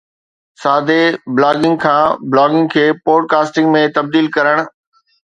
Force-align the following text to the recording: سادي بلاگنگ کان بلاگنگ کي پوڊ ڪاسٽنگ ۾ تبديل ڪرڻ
سادي 0.61 1.01
بلاگنگ 1.35 1.75
کان 1.83 2.07
بلاگنگ 2.31 2.65
کي 2.73 2.85
پوڊ 3.05 3.29
ڪاسٽنگ 3.35 3.71
۾ 3.77 3.83
تبديل 3.99 4.31
ڪرڻ 4.39 4.65